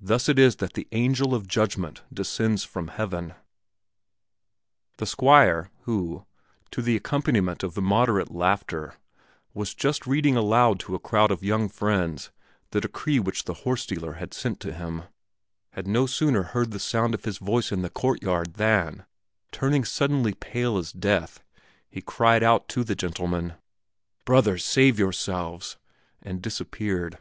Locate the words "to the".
6.70-6.96, 22.70-22.96